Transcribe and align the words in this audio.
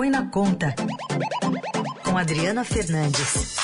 Põe 0.00 0.08
na 0.08 0.24
Conta, 0.30 0.74
com 2.02 2.16
Adriana 2.16 2.64
Fernandes. 2.64 3.54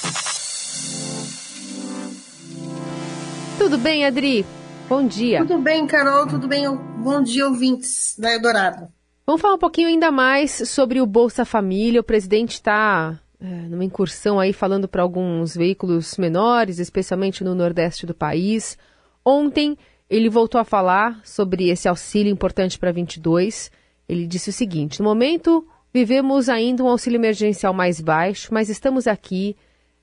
Tudo 3.56 3.78
bem, 3.78 4.04
Adri? 4.04 4.44
Bom 4.86 5.06
dia. 5.06 5.46
Tudo 5.46 5.62
bem, 5.62 5.86
Carol, 5.86 6.26
tudo 6.26 6.46
bem? 6.46 6.66
Bom 6.98 7.22
dia, 7.22 7.46
ouvintes 7.46 8.14
da 8.18 8.34
Eldorado. 8.34 8.86
Vamos 9.24 9.40
falar 9.40 9.54
um 9.54 9.58
pouquinho 9.58 9.88
ainda 9.88 10.10
mais 10.10 10.50
sobre 10.68 11.00
o 11.00 11.06
Bolsa 11.06 11.46
Família. 11.46 12.02
O 12.02 12.04
presidente 12.04 12.52
está 12.52 13.18
é, 13.40 13.46
numa 13.46 13.86
incursão 13.86 14.38
aí 14.38 14.52
falando 14.52 14.86
para 14.86 15.02
alguns 15.02 15.56
veículos 15.56 16.18
menores, 16.18 16.78
especialmente 16.78 17.42
no 17.42 17.54
nordeste 17.54 18.04
do 18.04 18.12
país. 18.12 18.76
Ontem 19.24 19.74
ele 20.10 20.28
voltou 20.28 20.60
a 20.60 20.64
falar 20.64 21.18
sobre 21.24 21.70
esse 21.70 21.88
auxílio 21.88 22.30
importante 22.30 22.78
para 22.78 22.92
22. 22.92 23.70
Ele 24.06 24.26
disse 24.26 24.50
o 24.50 24.52
seguinte: 24.52 25.00
no 25.00 25.08
momento 25.08 25.66
vivemos 25.96 26.50
ainda 26.50 26.84
um 26.84 26.88
auxílio 26.88 27.16
emergencial 27.16 27.72
mais 27.72 28.02
baixo, 28.02 28.52
mas 28.52 28.68
estamos 28.68 29.06
aqui 29.06 29.56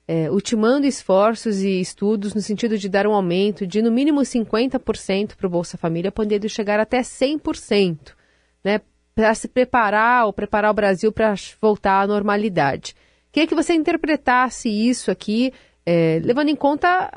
é, 0.08 0.28
ultimando 0.28 0.88
esforços 0.88 1.60
e 1.60 1.80
estudos 1.80 2.34
no 2.34 2.40
sentido 2.40 2.76
de 2.76 2.88
dar 2.88 3.06
um 3.06 3.12
aumento 3.12 3.64
de 3.64 3.80
no 3.80 3.92
mínimo 3.92 4.20
50% 4.20 5.36
para 5.36 5.46
o 5.46 5.50
Bolsa 5.50 5.78
Família, 5.78 6.10
podendo 6.10 6.48
chegar 6.48 6.80
até 6.80 7.00
100%, 7.00 8.12
né, 8.64 8.80
para 9.14 9.32
se 9.36 9.46
preparar 9.46 10.26
ou 10.26 10.32
preparar 10.32 10.72
o 10.72 10.74
Brasil 10.74 11.12
para 11.12 11.32
voltar 11.62 12.00
à 12.00 12.06
normalidade. 12.08 12.96
Queria 13.30 13.46
que 13.46 13.54
você 13.54 13.72
interpretasse 13.72 14.68
isso 14.68 15.12
aqui, 15.12 15.52
é, 15.86 16.20
levando 16.24 16.48
em 16.48 16.56
conta 16.56 17.08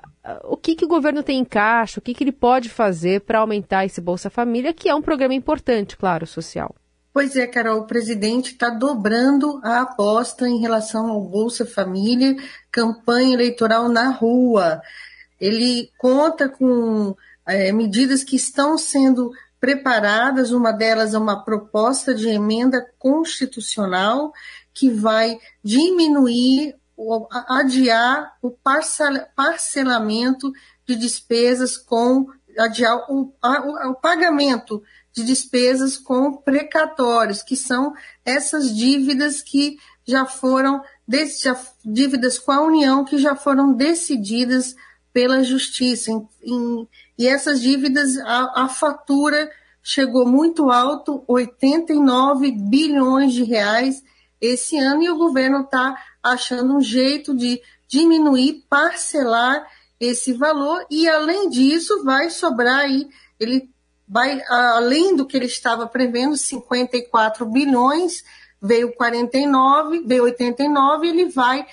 o 0.43 0.55
que, 0.55 0.75
que 0.75 0.85
o 0.85 0.87
governo 0.87 1.23
tem 1.23 1.39
em 1.39 1.45
caixa, 1.45 1.99
o 1.99 2.03
que, 2.03 2.13
que 2.13 2.23
ele 2.23 2.31
pode 2.31 2.69
fazer 2.69 3.21
para 3.21 3.39
aumentar 3.39 3.85
esse 3.85 3.99
Bolsa 3.99 4.29
Família, 4.29 4.71
que 4.71 4.87
é 4.87 4.93
um 4.93 5.01
programa 5.01 5.33
importante, 5.33 5.97
claro, 5.97 6.27
social. 6.27 6.75
Pois 7.17 7.35
é, 7.35 7.47
Carol, 7.47 7.79
o 7.79 7.87
presidente 7.87 8.51
está 8.51 8.69
dobrando 8.69 9.59
a 9.63 9.81
aposta 9.81 10.47
em 10.47 10.59
relação 10.59 11.09
ao 11.09 11.19
Bolsa 11.19 11.65
Família, 11.65 12.35
campanha 12.71 13.33
eleitoral 13.33 13.89
na 13.89 14.11
rua. 14.11 14.83
Ele 15.41 15.91
conta 15.97 16.47
com 16.47 17.15
é, 17.43 17.71
medidas 17.71 18.23
que 18.23 18.35
estão 18.35 18.77
sendo 18.77 19.31
preparadas, 19.59 20.51
uma 20.51 20.71
delas 20.71 21.15
é 21.15 21.17
uma 21.17 21.43
proposta 21.43 22.13
de 22.13 22.29
emenda 22.29 22.85
constitucional 22.99 24.31
que 24.71 24.91
vai 24.91 25.39
diminuir, 25.63 26.75
adiar 27.49 28.37
o 28.43 28.51
parcelamento 29.35 30.53
de 30.87 30.95
despesas 30.95 31.77
com 31.77 32.27
adiar 32.59 33.05
o, 33.09 33.33
o, 33.43 33.89
o 33.89 33.95
pagamento 33.95 34.83
de 35.17 35.23
despesas 35.23 35.97
com 35.97 36.31
precatórios, 36.31 37.41
que 37.41 37.55
são 37.55 37.91
essas 38.23 38.75
dívidas 38.75 39.41
que 39.41 39.77
já 40.05 40.27
foram, 40.27 40.83
dívidas 41.83 42.37
com 42.37 42.51
a 42.51 42.61
União 42.61 43.03
que 43.03 43.17
já 43.17 43.35
foram 43.35 43.73
decididas 43.73 44.75
pela 45.11 45.43
Justiça. 45.43 46.11
E 47.17 47.27
essas 47.27 47.59
dívidas, 47.59 48.15
a, 48.19 48.65
a 48.65 48.69
fatura 48.69 49.49
chegou 49.81 50.27
muito 50.27 50.69
alto, 50.69 51.23
89 51.27 52.51
bilhões 52.51 53.33
de 53.33 53.43
reais 53.43 54.03
esse 54.39 54.77
ano, 54.77 55.01
e 55.01 55.09
o 55.09 55.17
governo 55.17 55.61
está 55.61 55.97
achando 56.21 56.77
um 56.77 56.81
jeito 56.81 57.35
de 57.35 57.59
diminuir, 57.87 58.65
parcelar 58.69 59.65
esse 59.99 60.31
valor, 60.33 60.85
e 60.91 61.09
além 61.09 61.49
disso, 61.49 62.03
vai 62.03 62.29
sobrar 62.29 62.81
aí, 62.81 63.07
ele 63.39 63.67
além 64.49 65.15
do 65.15 65.25
que 65.25 65.35
ele 65.35 65.45
estava 65.45 65.87
prevendo, 65.87 66.37
54 66.37 67.45
bilhões, 67.45 68.23
veio 68.61 68.93
49, 68.93 70.03
veio 70.05 70.23
89, 70.23 71.07
ele 71.07 71.29
vai 71.29 71.65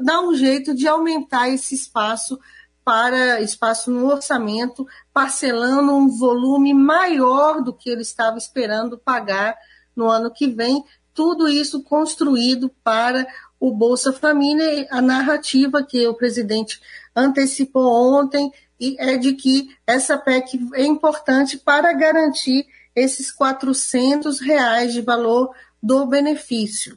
dar 0.00 0.20
um 0.20 0.34
jeito 0.34 0.74
de 0.74 0.88
aumentar 0.88 1.48
esse 1.48 1.74
espaço 1.74 2.38
para 2.84 3.40
espaço 3.40 3.90
no 3.90 4.06
orçamento, 4.06 4.86
parcelando 5.12 5.94
um 5.94 6.08
volume 6.08 6.74
maior 6.74 7.62
do 7.62 7.72
que 7.72 7.90
ele 7.90 8.02
estava 8.02 8.38
esperando 8.38 8.98
pagar 8.98 9.56
no 9.94 10.08
ano 10.08 10.30
que 10.30 10.46
vem. 10.46 10.84
Tudo 11.14 11.48
isso 11.48 11.82
construído 11.82 12.70
para 12.82 13.26
o 13.58 13.72
Bolsa 13.72 14.12
Família, 14.12 14.88
a 14.90 15.02
narrativa 15.02 15.82
que 15.82 16.06
o 16.08 16.14
presidente 16.14 16.80
antecipou 17.14 18.14
ontem 18.14 18.50
é 18.98 19.16
de 19.16 19.34
que 19.34 19.74
essa 19.86 20.16
PEC 20.16 20.58
é 20.74 20.84
importante 20.84 21.58
para 21.58 21.92
garantir 21.92 22.66
esses 22.94 23.30
400 23.30 24.40
reais 24.40 24.92
de 24.92 25.00
valor 25.00 25.50
do 25.82 26.06
benefício. 26.06 26.96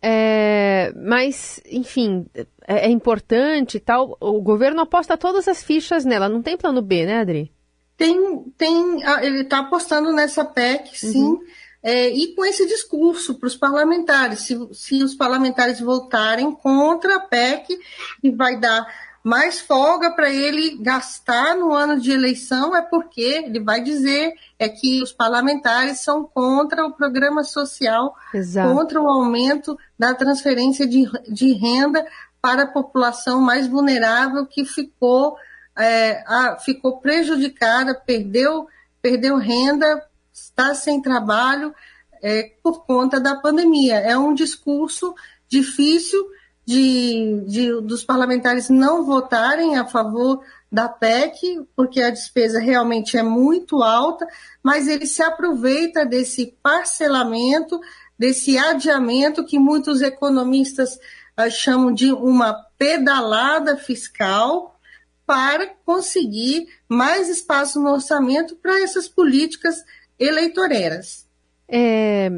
É, 0.00 0.92
mas, 0.94 1.60
enfim, 1.68 2.26
é, 2.66 2.86
é 2.86 2.90
importante 2.90 3.80
tal. 3.80 4.16
O 4.20 4.40
governo 4.40 4.82
aposta 4.82 5.16
todas 5.16 5.48
as 5.48 5.62
fichas 5.62 6.04
nela. 6.04 6.28
Não 6.28 6.42
tem 6.42 6.56
plano 6.56 6.82
B, 6.82 7.06
né, 7.06 7.20
Adri? 7.20 7.52
Tem, 7.96 8.44
tem. 8.56 9.02
Ele 9.22 9.42
está 9.42 9.60
apostando 9.60 10.12
nessa 10.12 10.44
PEC, 10.44 10.98
sim. 10.98 11.22
Uhum. 11.22 11.40
É, 11.82 12.08
e 12.08 12.34
com 12.34 12.44
esse 12.44 12.66
discurso 12.66 13.38
para 13.38 13.46
os 13.46 13.56
parlamentares, 13.56 14.40
se, 14.40 14.58
se 14.72 15.02
os 15.02 15.14
parlamentares 15.14 15.80
votarem 15.80 16.50
contra 16.52 17.16
a 17.16 17.20
PEC, 17.20 17.78
e 18.22 18.30
vai 18.30 18.58
dar 18.58 18.86
mais 19.26 19.58
folga 19.58 20.12
para 20.12 20.30
ele 20.30 20.78
gastar 20.80 21.56
no 21.56 21.72
ano 21.72 22.00
de 22.00 22.12
eleição 22.12 22.76
é 22.76 22.80
porque 22.80 23.42
ele 23.44 23.58
vai 23.58 23.82
dizer 23.82 24.32
é 24.56 24.68
que 24.68 25.02
os 25.02 25.10
parlamentares 25.12 25.98
são 25.98 26.22
contra 26.22 26.86
o 26.86 26.92
programa 26.92 27.42
social, 27.42 28.14
Exato. 28.32 28.72
contra 28.72 29.02
o 29.02 29.08
aumento 29.08 29.76
da 29.98 30.14
transferência 30.14 30.86
de, 30.86 31.10
de 31.28 31.52
renda 31.54 32.06
para 32.40 32.62
a 32.62 32.66
população 32.68 33.40
mais 33.40 33.66
vulnerável 33.66 34.46
que 34.46 34.64
ficou, 34.64 35.36
é, 35.76 36.22
a, 36.24 36.58
ficou 36.60 37.00
prejudicada, 37.00 37.96
perdeu, 37.96 38.68
perdeu 39.02 39.38
renda, 39.38 40.06
está 40.32 40.72
sem 40.72 41.02
trabalho 41.02 41.74
é, 42.22 42.52
por 42.62 42.86
conta 42.86 43.18
da 43.18 43.34
pandemia. 43.34 43.96
É 43.96 44.16
um 44.16 44.32
discurso 44.32 45.16
difícil 45.48 46.24
de, 46.66 47.44
de, 47.46 47.80
dos 47.80 48.02
parlamentares 48.02 48.68
não 48.68 49.04
votarem 49.04 49.76
a 49.76 49.86
favor 49.86 50.42
da 50.70 50.88
PEC, 50.88 51.64
porque 51.76 52.02
a 52.02 52.10
despesa 52.10 52.58
realmente 52.58 53.16
é 53.16 53.22
muito 53.22 53.84
alta, 53.84 54.26
mas 54.60 54.88
ele 54.88 55.06
se 55.06 55.22
aproveita 55.22 56.04
desse 56.04 56.56
parcelamento, 56.60 57.80
desse 58.18 58.58
adiamento 58.58 59.46
que 59.46 59.60
muitos 59.60 60.02
economistas 60.02 60.98
uh, 61.38 61.48
chamam 61.50 61.94
de 61.94 62.12
uma 62.12 62.52
pedalada 62.76 63.76
fiscal 63.76 64.76
para 65.24 65.68
conseguir 65.84 66.66
mais 66.88 67.28
espaço 67.28 67.80
no 67.80 67.92
orçamento 67.92 68.56
para 68.56 68.80
essas 68.82 69.08
políticas 69.08 69.84
eleitoreiras. 70.18 71.26
É, 71.68 72.28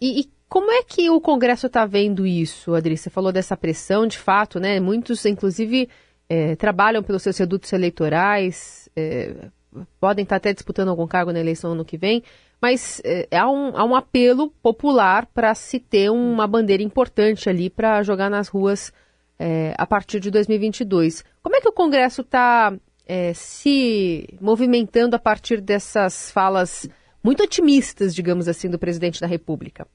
e, 0.00 0.20
e 0.20 0.39
como 0.50 0.72
é 0.72 0.82
que 0.82 1.08
o 1.08 1.20
Congresso 1.20 1.68
está 1.68 1.86
vendo 1.86 2.26
isso, 2.26 2.74
Adri? 2.74 2.96
Você 2.96 3.08
falou 3.08 3.30
dessa 3.30 3.56
pressão, 3.56 4.04
de 4.04 4.18
fato, 4.18 4.58
né? 4.58 4.80
Muitos, 4.80 5.24
inclusive, 5.24 5.88
é, 6.28 6.56
trabalham 6.56 7.04
pelos 7.04 7.22
seus 7.22 7.38
redutos 7.38 7.72
eleitorais, 7.72 8.88
é, 8.96 9.48
podem 10.00 10.24
estar 10.24 10.36
até 10.36 10.52
disputando 10.52 10.88
algum 10.88 11.06
cargo 11.06 11.32
na 11.32 11.38
eleição 11.38 11.70
ano 11.70 11.84
que 11.84 11.96
vem, 11.96 12.24
mas 12.60 13.00
é, 13.04 13.28
há, 13.30 13.48
um, 13.48 13.76
há 13.76 13.84
um 13.84 13.94
apelo 13.94 14.50
popular 14.60 15.24
para 15.26 15.54
se 15.54 15.78
ter 15.78 16.10
uma 16.10 16.48
bandeira 16.48 16.82
importante 16.82 17.48
ali 17.48 17.70
para 17.70 18.02
jogar 18.02 18.28
nas 18.28 18.48
ruas 18.48 18.92
é, 19.38 19.72
a 19.78 19.86
partir 19.86 20.18
de 20.18 20.32
2022. 20.32 21.24
Como 21.44 21.54
é 21.54 21.60
que 21.60 21.68
o 21.68 21.72
Congresso 21.72 22.22
está 22.22 22.76
é, 23.06 23.32
se 23.34 24.36
movimentando 24.40 25.14
a 25.14 25.18
partir 25.20 25.60
dessas 25.60 26.32
falas 26.32 26.88
muito 27.22 27.40
otimistas, 27.40 28.12
digamos 28.12 28.48
assim, 28.48 28.68
do 28.68 28.80
presidente 28.80 29.20
da 29.20 29.28
República? 29.28 29.86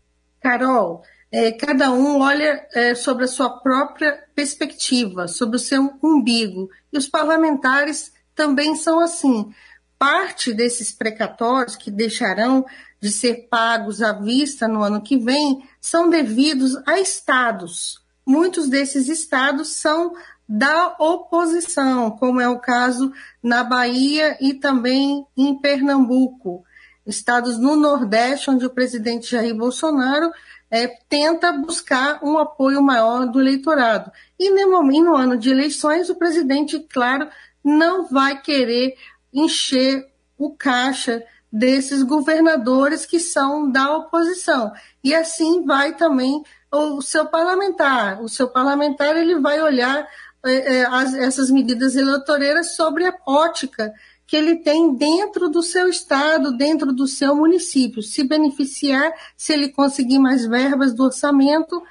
Carol, 0.45 1.01
é, 1.31 1.51
cada 1.53 1.91
um 1.91 2.19
olha 2.19 2.67
é, 2.71 2.93
sobre 2.93 3.25
a 3.25 3.27
sua 3.27 3.49
própria 3.49 4.23
perspectiva, 4.35 5.27
sobre 5.27 5.55
o 5.55 5.59
seu 5.59 5.97
umbigo. 6.03 6.69
E 6.93 6.99
os 6.99 7.07
parlamentares 7.07 8.13
também 8.35 8.75
são 8.75 8.99
assim. 8.99 9.51
Parte 9.97 10.53
desses 10.53 10.91
precatórios 10.91 11.75
que 11.75 11.89
deixarão 11.89 12.63
de 13.01 13.11
ser 13.11 13.47
pagos 13.49 14.03
à 14.03 14.13
vista 14.13 14.67
no 14.67 14.83
ano 14.83 15.01
que 15.01 15.17
vem 15.17 15.67
são 15.81 16.11
devidos 16.11 16.77
a 16.85 16.99
estados. 16.99 17.99
Muitos 18.23 18.69
desses 18.69 19.09
estados 19.09 19.69
são 19.69 20.13
da 20.47 20.95
oposição, 20.99 22.11
como 22.11 22.39
é 22.39 22.47
o 22.47 22.59
caso 22.59 23.11
na 23.41 23.63
Bahia 23.63 24.37
e 24.39 24.53
também 24.53 25.25
em 25.35 25.59
Pernambuco 25.59 26.63
estados 27.05 27.57
no 27.57 27.75
Nordeste, 27.75 28.49
onde 28.49 28.65
o 28.65 28.69
presidente 28.69 29.31
Jair 29.31 29.55
Bolsonaro 29.55 30.31
é, 30.69 30.87
tenta 31.07 31.51
buscar 31.53 32.19
um 32.23 32.37
apoio 32.37 32.81
maior 32.81 33.25
do 33.27 33.39
eleitorado. 33.39 34.11
E 34.39 34.49
no, 34.49 34.81
no 34.81 35.15
ano 35.15 35.37
de 35.37 35.49
eleições, 35.49 36.09
o 36.09 36.15
presidente, 36.15 36.79
claro, 36.79 37.27
não 37.63 38.07
vai 38.07 38.41
querer 38.41 38.95
encher 39.33 40.05
o 40.37 40.51
caixa 40.51 41.23
desses 41.51 42.03
governadores 42.03 43.05
que 43.05 43.19
são 43.19 43.71
da 43.71 43.95
oposição. 43.95 44.73
E 45.03 45.15
assim 45.15 45.65
vai 45.65 45.95
também 45.95 46.43
o 46.71 47.01
seu 47.01 47.25
parlamentar. 47.25 48.21
O 48.21 48.27
seu 48.27 48.49
parlamentar 48.49 49.15
ele 49.15 49.39
vai 49.39 49.61
olhar 49.61 50.07
é, 50.45 50.75
é, 50.75 50.85
as, 50.85 51.13
essas 51.13 51.49
medidas 51.49 51.95
eleitoreiras 51.95 52.75
sobre 52.75 53.07
a 53.07 53.15
ótica 53.25 53.93
que 54.27 54.35
ele 54.35 54.57
tem 54.57 54.95
dentro 54.95 55.49
do 55.49 55.61
seu 55.61 55.87
estado, 55.87 56.57
dentro 56.57 56.91
do 56.91 57.07
seu 57.07 57.35
município. 57.35 58.01
Se 58.01 58.23
beneficiar, 58.23 59.13
se 59.37 59.53
ele 59.53 59.69
conseguir 59.69 60.19
mais 60.19 60.45
verbas 60.45 60.93
do 60.93 61.03
orçamento, 61.03 61.81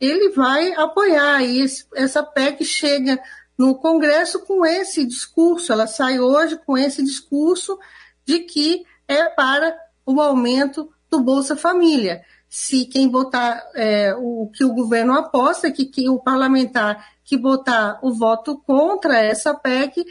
ele 0.00 0.30
vai 0.30 0.72
apoiar. 0.74 1.42
E 1.42 1.60
esse, 1.60 1.84
essa 1.94 2.22
PEC 2.22 2.64
chega 2.64 3.20
no 3.56 3.74
Congresso 3.74 4.40
com 4.40 4.64
esse 4.64 5.04
discurso, 5.04 5.72
ela 5.72 5.86
sai 5.86 6.18
hoje 6.18 6.58
com 6.66 6.76
esse 6.76 7.02
discurso 7.02 7.78
de 8.24 8.40
que 8.40 8.84
é 9.06 9.26
para 9.26 9.76
o 10.04 10.20
aumento 10.20 10.90
do 11.10 11.20
Bolsa 11.20 11.56
Família. 11.56 12.22
Se 12.48 12.86
quem 12.86 13.10
votar 13.10 13.62
é, 13.74 14.14
o 14.16 14.50
que 14.52 14.64
o 14.64 14.74
governo 14.74 15.12
aposta, 15.12 15.70
que, 15.70 15.84
que 15.84 16.08
o 16.08 16.18
parlamentar 16.18 17.12
que 17.24 17.38
votar 17.38 17.98
o 18.02 18.12
voto 18.12 18.58
contra 18.66 19.18
essa 19.18 19.54
PEC 19.54 20.04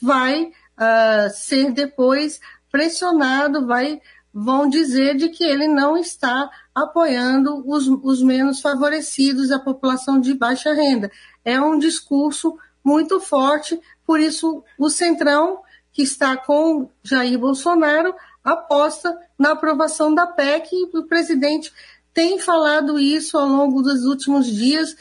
vai 0.00 0.50
uh, 0.80 1.30
ser 1.32 1.72
depois 1.72 2.40
pressionado, 2.70 3.66
vai, 3.66 4.00
vão 4.32 4.68
dizer 4.68 5.16
de 5.16 5.28
que 5.28 5.44
ele 5.44 5.68
não 5.68 5.96
está 5.96 6.50
apoiando 6.74 7.62
os, 7.68 7.86
os 7.86 8.22
menos 8.22 8.60
favorecidos, 8.60 9.50
a 9.50 9.58
população 9.58 10.20
de 10.20 10.34
baixa 10.34 10.72
renda. 10.72 11.10
É 11.44 11.60
um 11.60 11.78
discurso 11.78 12.56
muito 12.82 13.20
forte, 13.20 13.78
por 14.06 14.20
isso 14.20 14.64
o 14.78 14.88
Centrão, 14.88 15.60
que 15.92 16.02
está 16.02 16.36
com 16.36 16.88
Jair 17.02 17.38
Bolsonaro, 17.38 18.14
aposta 18.42 19.16
na 19.38 19.52
aprovação 19.52 20.14
da 20.14 20.26
PEC 20.26 20.68
e 20.72 20.96
o 20.96 21.04
presidente 21.04 21.72
tem 22.14 22.38
falado 22.38 22.98
isso 22.98 23.38
ao 23.38 23.46
longo 23.46 23.82
dos 23.82 24.04
últimos 24.04 24.46
dias 24.46 24.96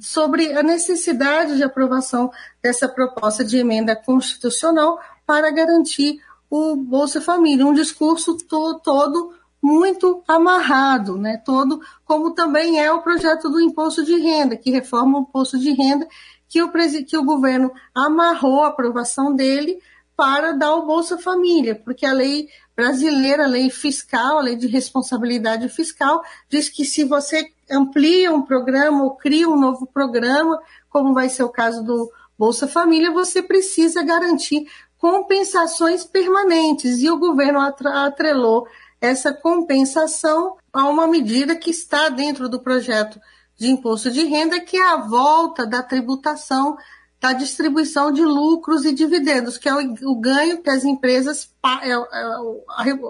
sobre 0.00 0.52
a 0.52 0.62
necessidade 0.62 1.56
de 1.56 1.64
aprovação 1.64 2.30
dessa 2.62 2.88
proposta 2.88 3.44
de 3.44 3.58
emenda 3.58 3.96
constitucional 3.96 5.00
para 5.30 5.52
garantir 5.52 6.20
o 6.50 6.74
Bolsa 6.74 7.20
Família, 7.20 7.64
um 7.64 7.72
discurso 7.72 8.36
to 8.36 8.80
todo 8.82 9.32
muito 9.62 10.24
amarrado, 10.26 11.16
né? 11.16 11.40
Todo 11.46 11.80
como 12.04 12.32
também 12.32 12.80
é 12.80 12.90
o 12.90 13.00
projeto 13.00 13.48
do 13.48 13.60
imposto 13.60 14.04
de 14.04 14.18
renda, 14.18 14.56
que 14.56 14.72
reforma 14.72 15.18
o 15.18 15.22
imposto 15.22 15.56
de 15.56 15.70
renda, 15.70 16.08
que 16.48 16.60
o, 16.60 16.72
que 17.06 17.16
o 17.16 17.22
governo 17.22 17.70
amarrou 17.94 18.64
a 18.64 18.70
aprovação 18.70 19.32
dele 19.32 19.80
para 20.16 20.50
dar 20.50 20.74
o 20.74 20.84
Bolsa 20.84 21.16
Família, 21.16 21.76
porque 21.76 22.04
a 22.04 22.12
lei 22.12 22.48
brasileira, 22.74 23.44
a 23.44 23.48
lei 23.48 23.70
fiscal, 23.70 24.38
a 24.38 24.42
lei 24.42 24.56
de 24.56 24.66
responsabilidade 24.66 25.68
fiscal, 25.68 26.24
diz 26.48 26.68
que 26.68 26.84
se 26.84 27.04
você 27.04 27.52
amplia 27.70 28.34
um 28.34 28.42
programa 28.42 29.04
ou 29.04 29.14
cria 29.14 29.48
um 29.48 29.56
novo 29.56 29.86
programa, 29.86 30.60
como 30.88 31.14
vai 31.14 31.28
ser 31.28 31.44
o 31.44 31.48
caso 31.48 31.84
do 31.84 32.10
Bolsa 32.36 32.66
Família, 32.66 33.12
você 33.12 33.40
precisa 33.42 34.02
garantir 34.02 34.66
compensações 35.00 36.04
permanentes. 36.04 37.00
E 37.00 37.10
o 37.10 37.18
governo 37.18 37.58
atrelou 37.58 38.66
essa 39.00 39.32
compensação 39.32 40.56
a 40.72 40.84
uma 40.84 41.06
medida 41.06 41.56
que 41.56 41.70
está 41.70 42.10
dentro 42.10 42.48
do 42.48 42.60
projeto 42.60 43.18
de 43.58 43.68
imposto 43.68 44.10
de 44.10 44.24
renda, 44.24 44.60
que 44.60 44.76
é 44.76 44.86
a 44.86 44.96
volta 44.96 45.66
da 45.66 45.82
tributação 45.82 46.76
da 47.18 47.34
distribuição 47.34 48.10
de 48.10 48.24
lucros 48.24 48.86
e 48.86 48.94
dividendos, 48.94 49.58
que 49.58 49.68
é 49.68 49.74
o, 49.74 50.16
ganho 50.16 50.62
que 50.62 50.70
as 50.70 50.84
empresas, 50.84 51.50
é, 51.82 51.90
é, 51.90 51.98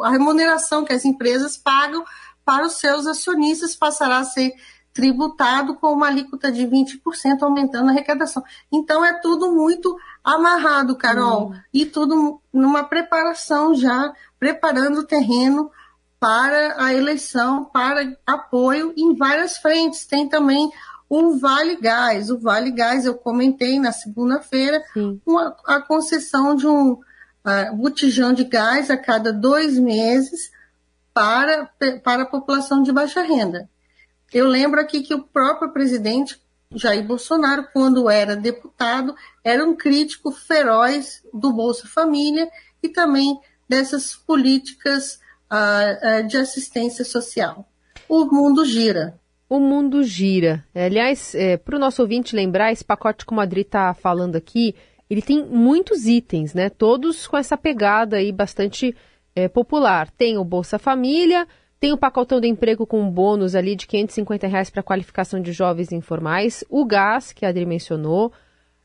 a 0.03 0.11
remuneração 0.11 0.85
que 0.85 0.93
as 0.93 1.05
empresas 1.05 1.57
pagam 1.57 2.05
para 2.45 2.67
os 2.67 2.75
seus 2.75 3.07
acionistas 3.07 3.77
passará 3.77 4.19
a 4.19 4.25
ser 4.25 4.53
tributado 4.93 5.77
com 5.77 5.93
uma 5.93 6.09
alíquota 6.09 6.51
de 6.51 6.67
20%, 6.67 7.43
aumentando 7.43 7.89
a 7.89 7.93
arrecadação. 7.93 8.43
Então 8.73 9.05
é 9.05 9.13
tudo 9.21 9.53
muito 9.53 9.97
amarrado, 10.25 10.97
Carol, 10.97 11.51
hum. 11.51 11.55
e 11.73 11.87
tudo 11.87 12.41
numa 12.53 12.85
preparação 12.85 13.75
já, 13.75 14.13
preparando 14.39 15.01
o 15.01 15.07
terreno 15.07 15.71
para 16.19 16.85
a 16.85 16.93
eleição, 16.93 17.65
para 17.65 18.15
apoio 18.27 18.93
em 18.97 19.15
várias 19.15 19.57
frentes. 19.57 20.05
Tem 20.05 20.29
também 20.29 20.71
o 21.09 21.39
Vale 21.39 21.77
Gás. 21.77 22.31
O 22.31 22.39
Vale 22.39 22.71
Gás, 22.71 23.07
eu 23.07 23.15
comentei 23.15 23.81
na 23.81 23.91
segunda-feira, 23.91 24.83
a 25.67 25.81
concessão 25.81 26.55
de 26.55 26.67
um 26.67 26.93
uh, 26.93 27.77
botijão 27.77 28.33
de 28.33 28.45
gás 28.45 28.91
a 28.91 28.97
cada 28.97 29.33
dois 29.33 29.79
meses 29.79 30.53
para, 31.13 31.71
para 32.05 32.23
a 32.23 32.27
população 32.27 32.83
de 32.83 32.93
baixa 32.93 33.23
renda. 33.23 33.69
Eu 34.33 34.47
lembro 34.47 34.81
aqui 34.81 35.03
que 35.03 35.15
o 35.15 35.23
próprio 35.23 35.73
presidente 35.73 36.41
Jair 36.75 37.05
Bolsonaro, 37.05 37.67
quando 37.73 38.09
era 38.09 38.37
deputado, 38.37 39.15
era 39.43 39.65
um 39.65 39.77
crítico 39.77 40.31
feroz 40.31 41.23
do 41.35 41.53
Bolsa 41.53 41.89
Família 41.89 42.49
e 42.83 42.89
também 42.89 43.39
dessas 43.69 44.15
políticas 44.15 45.21
uh, 45.51 46.27
de 46.27 46.37
assistência 46.37 47.05
social. 47.05 47.69
O 48.09 48.25
mundo 48.25 48.65
gira 48.65 49.21
o 49.51 49.59
mundo 49.59 50.05
gira. 50.05 50.65
É, 50.73 50.85
aliás, 50.87 51.35
é, 51.35 51.57
para 51.57 51.75
o 51.75 51.79
nosso 51.79 52.01
ouvinte 52.01 52.37
lembrar, 52.37 52.71
esse 52.71 52.85
pacote 52.85 53.27
que 53.27 53.33
o 53.33 53.35
Madrid 53.35 53.67
está 53.67 53.93
falando 53.93 54.37
aqui, 54.37 54.77
ele 55.11 55.21
tem 55.21 55.45
muitos 55.45 56.07
itens, 56.07 56.55
né? 56.55 56.71
Todos 56.71 57.27
com 57.27 57.37
essa 57.37 57.59
pegada 57.59 58.19
aí 58.19 58.31
bastante 58.31 58.95
é, 59.35 59.49
popular. 59.49 60.09
Tem 60.13 60.39
o 60.39 60.45
Bolsa 60.45 60.79
Família, 60.79 61.49
tem 61.81 61.93
o 61.93 61.97
pacotão 61.97 62.39
de 62.39 62.47
emprego 62.47 62.87
com 62.87 63.11
bônus 63.11 63.55
ali 63.55 63.75
de 63.75 63.87
550 63.87 64.47
reais 64.47 64.69
para 64.69 64.83
qualificação 64.83 65.41
de 65.41 65.51
jovens 65.51 65.91
informais, 65.91 66.63
o 66.69 66.85
gás, 66.85 67.33
que 67.33 67.47
a 67.47 67.49
Adri 67.49 67.65
mencionou, 67.65 68.31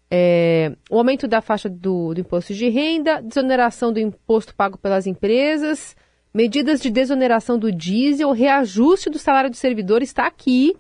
é, 0.10 0.72
o 0.90 0.98
aumento 0.98 1.28
da 1.28 1.42
faixa 1.42 1.68
do, 1.68 2.14
do 2.14 2.22
imposto 2.22 2.54
de 2.54 2.70
renda, 2.70 3.22
desoneração 3.22 3.92
do 3.92 4.00
imposto 4.00 4.56
pago 4.56 4.78
pelas 4.78 5.06
empresas, 5.06 5.94
medidas 6.34 6.80
de 6.80 6.90
desoneração 6.90 7.60
do 7.60 7.70
diesel, 7.70 8.32
reajuste 8.32 9.10
do 9.10 9.20
salário 9.20 9.50
do 9.50 9.58
servidor 9.58 10.02
está 10.02 10.26
aqui. 10.26 10.74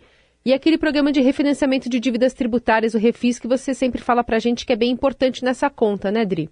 E 0.46 0.54
aquele 0.54 0.78
programa 0.78 1.12
de 1.12 1.22
refinanciamento 1.22 1.90
de 1.90 2.00
dívidas 2.00 2.34
tributárias, 2.34 2.94
o 2.94 3.00
Refis, 3.00 3.40
que 3.40 3.48
você 3.48 3.74
sempre 3.74 4.00
fala 4.00 4.24
para 4.24 4.36
a 4.36 4.40
gente 4.40 4.64
que 4.64 4.72
é 4.72 4.76
bem 4.76 4.92
importante 4.92 5.44
nessa 5.44 5.72
conta, 5.72 6.12
né, 6.12 6.24
Dri? 6.24 6.50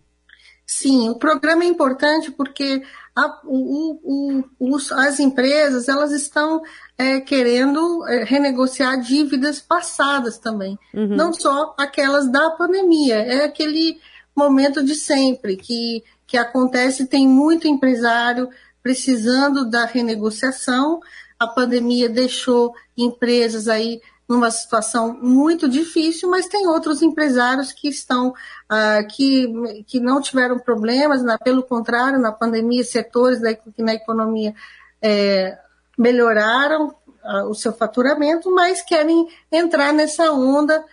Sim, 0.66 1.10
o 1.10 1.16
programa 1.16 1.64
é 1.64 1.68
importante 1.68 2.32
porque 2.32 2.82
a, 3.16 3.40
o, 3.46 4.00
o, 4.04 4.44
os, 4.60 4.92
as 4.92 5.20
empresas 5.20 5.88
elas 5.88 6.12
estão 6.12 6.62
é, 6.98 7.20
querendo 7.20 8.06
é, 8.08 8.24
renegociar 8.24 9.00
dívidas 9.00 9.60
passadas 9.60 10.38
também, 10.38 10.80
uhum. 10.94 11.16
não 11.16 11.34
só 11.34 11.76
aquelas 11.78 12.32
da 12.32 12.50
pandemia. 12.52 13.16
É 13.16 13.44
aquele 13.44 14.00
momento 14.36 14.84
de 14.84 14.96
sempre 14.96 15.58
que, 15.58 16.04
que 16.26 16.38
acontece, 16.38 17.06
tem 17.06 17.28
muito 17.28 17.68
empresário 17.68 18.50
precisando 18.82 19.70
da 19.70 19.86
renegociação. 19.86 21.00
A 21.38 21.48
pandemia 21.48 22.10
deixou 22.10 22.74
empresas 22.98 23.68
aí 23.68 24.02
numa 24.28 24.50
situação 24.50 25.18
muito 25.22 25.68
difícil, 25.68 26.30
mas 26.30 26.48
tem 26.48 26.68
outros 26.68 27.02
empresários 27.02 27.72
que 27.72 27.88
estão 27.88 28.34
ah, 28.70 29.04
que, 29.04 29.84
que 29.86 30.00
não 30.00 30.22
tiveram 30.22 30.58
problemas, 30.58 31.22
na, 31.22 31.38
pelo 31.38 31.64
contrário, 31.64 32.20
na 32.20 32.32
pandemia, 32.32 32.84
setores 32.84 33.42
da, 33.42 33.54
que 33.54 33.82
na 33.82 33.94
economia 33.94 34.56
é, 35.02 35.58
melhoraram 35.98 36.96
ah, 37.24 37.46
o 37.46 37.54
seu 37.54 37.74
faturamento, 37.74 38.50
mas 38.50 38.82
querem 38.82 39.28
entrar 39.52 39.94
nessa 39.94 40.32
onda 40.32 40.84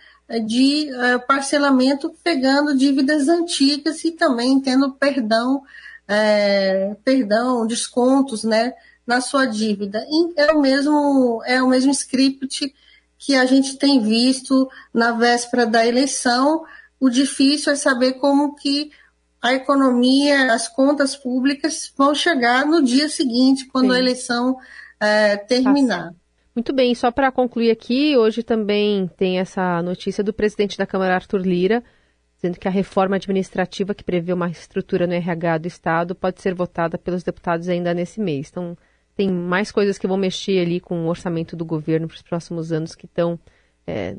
de 0.45 0.89
ah, 0.93 1.19
parcelamento, 1.19 2.13
pegando 2.23 2.77
dívidas 2.77 3.27
antigas 3.27 4.03
e 4.03 4.11
também 4.11 4.59
tendo 4.59 4.91
perdão 4.91 5.63
é, 6.11 6.95
perdão, 7.05 7.65
descontos, 7.65 8.43
né, 8.43 8.73
na 9.07 9.21
sua 9.21 9.45
dívida. 9.45 10.05
E 10.09 10.33
é 10.35 10.51
o 10.51 10.59
mesmo 10.59 11.41
é 11.45 11.61
o 11.61 11.67
mesmo 11.67 11.91
script 11.91 12.73
que 13.21 13.35
a 13.35 13.45
gente 13.45 13.77
tem 13.77 14.01
visto 14.01 14.67
na 14.91 15.11
véspera 15.11 15.67
da 15.67 15.85
eleição. 15.85 16.65
O 16.99 17.07
difícil 17.07 17.71
é 17.71 17.75
saber 17.75 18.13
como 18.13 18.55
que 18.55 18.91
a 19.39 19.53
economia, 19.53 20.51
as 20.51 20.67
contas 20.67 21.15
públicas 21.15 21.93
vão 21.95 22.15
chegar 22.15 22.65
no 22.65 22.81
dia 22.81 23.07
seguinte, 23.07 23.67
quando 23.67 23.91
Sim. 23.91 23.95
a 23.95 23.99
eleição 23.99 24.57
é, 24.99 25.37
terminar. 25.37 26.15
Muito 26.55 26.73
bem, 26.73 26.95
só 26.95 27.11
para 27.11 27.31
concluir 27.31 27.69
aqui, 27.69 28.17
hoje 28.17 28.41
também 28.41 29.07
tem 29.15 29.39
essa 29.39 29.83
notícia 29.83 30.23
do 30.23 30.33
presidente 30.33 30.75
da 30.75 30.87
Câmara, 30.87 31.13
Arthur 31.13 31.41
Lira, 31.41 31.83
dizendo 32.37 32.59
que 32.59 32.67
a 32.67 32.71
reforma 32.71 33.17
administrativa 33.17 33.93
que 33.93 34.03
prevê 34.03 34.33
uma 34.33 34.49
estrutura 34.49 35.05
no 35.05 35.13
RH 35.13 35.59
do 35.59 35.67
Estado 35.67 36.15
pode 36.15 36.41
ser 36.41 36.55
votada 36.55 36.97
pelos 36.97 37.23
deputados 37.23 37.69
ainda 37.69 37.93
nesse 37.93 38.19
mês. 38.19 38.49
Então, 38.49 38.75
tem 39.15 39.29
mais 39.29 39.71
coisas 39.71 39.97
que 39.97 40.07
vão 40.07 40.17
mexer 40.17 40.59
ali 40.59 40.79
com 40.79 41.05
o 41.05 41.09
orçamento 41.09 41.55
do 41.55 41.65
governo 41.65 42.07
para 42.07 42.15
os 42.15 42.21
próximos 42.21 42.71
anos 42.71 42.95
que 42.95 43.05
estão. 43.05 43.39
É, 43.85 44.15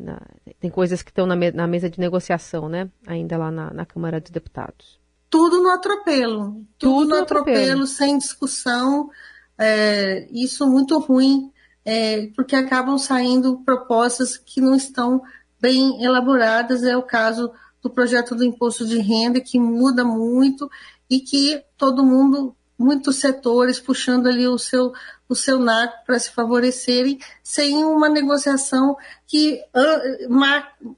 tem 0.61 0.71
coisas 0.71 1.03
que 1.03 1.11
estão 1.11 1.25
na, 1.25 1.37
me, 1.37 1.51
na, 1.53 1.67
mesa 1.67 1.89
de 1.89 1.99
negociação, 1.99 2.69
né? 2.69 2.91
Ainda 3.07 3.37
lá 3.39 3.51
na, 3.51 3.73
na 3.73 3.87
Câmara 3.87 4.21
dos 4.21 4.31
Deputados. 4.31 5.01
tudo 5.31 5.63
no 5.63 5.71
atropelo. 5.71 6.65
Tudo, 6.79 7.01
tudo 7.01 7.09
no 7.09 7.23
atropelo, 7.23 7.59
atropelo, 7.59 7.87
sem 7.87 8.19
discussão. 8.19 9.09
É, 9.57 10.27
isso 10.31 10.67
muito 10.67 10.99
ruim, 10.99 11.51
é, 11.85 12.27
porque 12.35 12.57
acabam 12.57 12.99
saindo 12.99 13.59
propostas 13.59 14.37
que 14.37 14.61
não 14.61 14.75
estão 14.75 15.23
bem 15.61 16.03
elaboradas. 16.03 16.83
É 16.83 16.97
o 16.97 17.03
caso 17.03 17.53
do 17.83 17.91
projeto 17.91 18.35
do 18.35 18.45
imposto 18.45 18.87
de 18.87 18.99
renda, 18.99 19.41
que 19.41 19.59
muda 19.59 20.05
muito 20.05 20.71
e 21.11 21.21
que 21.21 21.63
todo 21.77 22.05
mundo, 22.05 22.57
muitos 22.83 23.17
setores, 23.17 23.79
puxando 23.79 24.27
ali 24.27 24.47
o 24.47 24.59
seu, 24.59 24.93
o 25.29 25.35
seu 25.35 25.59
naco 25.59 26.05
para 26.05 26.19
se 26.19 26.31
favorecerem, 26.33 27.19
sem 27.43 27.85
uma 27.85 28.09
negociação 28.09 28.97
que, 29.27 29.63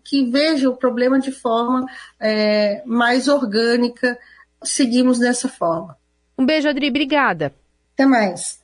que 0.03 0.31
veja 0.31 0.69
o 0.69 0.77
problema 0.77 1.21
de 1.21 1.31
forma 1.31 1.87
é, 2.19 2.83
mais 2.87 3.29
orgânica. 3.29 4.19
Seguimos 4.63 5.19
dessa 5.19 5.49
forma. 5.49 5.97
Um 6.39 6.47
beijo, 6.47 6.69
Adri. 6.69 6.89
Obrigada. 6.89 7.55
Até 7.93 8.07
mais. 8.07 8.64